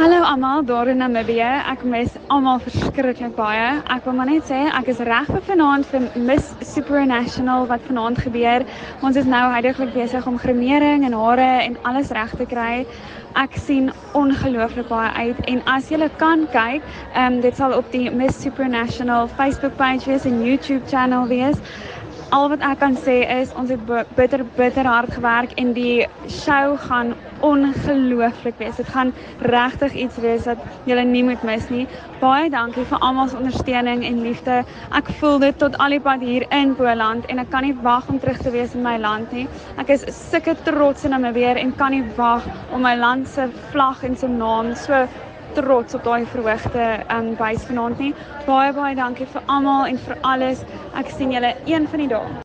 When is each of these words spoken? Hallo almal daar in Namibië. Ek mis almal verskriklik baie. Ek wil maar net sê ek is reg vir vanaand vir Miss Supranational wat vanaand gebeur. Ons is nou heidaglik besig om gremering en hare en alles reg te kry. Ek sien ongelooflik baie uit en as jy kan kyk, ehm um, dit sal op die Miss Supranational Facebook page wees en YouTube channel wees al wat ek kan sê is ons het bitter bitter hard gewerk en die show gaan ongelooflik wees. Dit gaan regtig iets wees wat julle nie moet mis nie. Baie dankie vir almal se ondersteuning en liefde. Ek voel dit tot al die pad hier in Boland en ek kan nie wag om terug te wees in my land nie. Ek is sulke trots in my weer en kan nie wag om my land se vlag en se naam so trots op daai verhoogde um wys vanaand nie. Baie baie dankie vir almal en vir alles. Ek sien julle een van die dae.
Hallo 0.00 0.22
almal 0.22 0.64
daar 0.64 0.88
in 0.88 0.96
Namibië. 0.96 1.48
Ek 1.68 1.82
mis 1.84 2.14
almal 2.32 2.62
verskriklik 2.64 3.34
baie. 3.36 3.82
Ek 3.92 4.06
wil 4.08 4.14
maar 4.16 4.30
net 4.30 4.46
sê 4.48 4.60
ek 4.72 4.86
is 4.88 5.02
reg 5.04 5.28
vir 5.28 5.42
vanaand 5.44 5.84
vir 5.90 6.06
Miss 6.24 6.54
Supranational 6.64 7.66
wat 7.68 7.84
vanaand 7.84 8.22
gebeur. 8.24 8.64
Ons 9.04 9.20
is 9.20 9.28
nou 9.28 9.42
heidaglik 9.52 9.92
besig 9.92 10.24
om 10.24 10.40
gremering 10.40 11.04
en 11.04 11.18
hare 11.20 11.50
en 11.66 11.76
alles 11.90 12.14
reg 12.16 12.32
te 12.40 12.48
kry. 12.48 12.86
Ek 13.44 13.60
sien 13.60 13.92
ongelooflik 14.16 14.88
baie 14.88 15.12
uit 15.28 15.44
en 15.52 15.60
as 15.68 15.92
jy 15.92 16.08
kan 16.16 16.48
kyk, 16.56 16.80
ehm 17.12 17.36
um, 17.36 17.40
dit 17.44 17.60
sal 17.60 17.76
op 17.76 17.92
die 17.92 18.08
Miss 18.08 18.40
Supranational 18.40 19.28
Facebook 19.36 19.76
page 19.76 20.08
wees 20.08 20.24
en 20.24 20.40
YouTube 20.40 20.88
channel 20.88 21.28
wees 21.28 21.60
al 22.30 22.48
wat 22.52 22.62
ek 22.62 22.78
kan 22.78 22.94
sê 22.94 23.16
is 23.40 23.50
ons 23.58 23.70
het 23.72 23.80
bitter 24.16 24.44
bitter 24.56 24.86
hard 24.86 25.10
gewerk 25.16 25.54
en 25.58 25.72
die 25.74 26.06
show 26.30 26.76
gaan 26.86 27.12
ongelooflik 27.46 28.58
wees. 28.60 28.76
Dit 28.76 28.90
gaan 28.94 29.12
regtig 29.50 29.96
iets 30.04 30.18
wees 30.22 30.46
wat 30.46 30.60
julle 30.86 31.04
nie 31.08 31.22
moet 31.26 31.42
mis 31.46 31.66
nie. 31.72 31.86
Baie 32.20 32.50
dankie 32.52 32.84
vir 32.90 33.02
almal 33.06 33.30
se 33.32 33.38
ondersteuning 33.40 34.04
en 34.06 34.20
liefde. 34.22 34.60
Ek 34.96 35.10
voel 35.20 35.40
dit 35.46 35.58
tot 35.62 35.78
al 35.82 35.96
die 35.96 36.02
pad 36.04 36.22
hier 36.22 36.46
in 36.54 36.76
Boland 36.78 37.26
en 37.32 37.42
ek 37.42 37.50
kan 37.54 37.66
nie 37.66 37.74
wag 37.82 38.06
om 38.12 38.20
terug 38.22 38.38
te 38.44 38.52
wees 38.54 38.76
in 38.78 38.86
my 38.86 38.96
land 39.00 39.32
nie. 39.34 39.48
Ek 39.80 39.90
is 39.96 40.06
sulke 40.14 40.54
trots 40.68 41.08
in 41.08 41.16
my 41.20 41.32
weer 41.34 41.58
en 41.58 41.74
kan 41.80 41.96
nie 41.96 42.04
wag 42.20 42.46
om 42.70 42.86
my 42.86 42.94
land 43.00 43.28
se 43.28 43.48
vlag 43.72 44.04
en 44.06 44.16
se 44.16 44.30
naam 44.30 44.74
so 44.78 45.06
trots 45.56 45.94
op 45.98 46.04
daai 46.04 46.26
verhoogde 46.32 46.86
um 47.16 47.32
wys 47.40 47.66
vanaand 47.68 47.98
nie. 48.04 48.12
Baie 48.46 48.72
baie 48.76 48.94
dankie 48.98 49.28
vir 49.34 49.42
almal 49.46 49.90
en 49.90 49.98
vir 50.06 50.16
alles. 50.34 50.64
Ek 51.00 51.12
sien 51.16 51.34
julle 51.36 51.54
een 51.66 51.88
van 51.90 52.04
die 52.04 52.10
dae. 52.14 52.30